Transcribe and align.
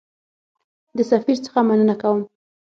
د 0.97 0.99
سفیر 1.11 1.37
څخه 1.45 1.59
مننه 1.69 1.95
کوم. 2.01 2.19